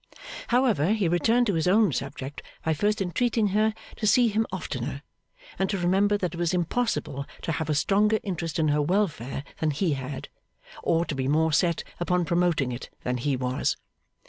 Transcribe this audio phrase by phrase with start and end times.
[0.47, 5.03] However, he returned to his own subject by first entreating her to see him oftener,
[5.59, 9.43] and to remember that it was impossible to have a stronger interest in her welfare
[9.59, 10.27] than he had,
[10.81, 13.77] or to be more set upon promoting it than he was.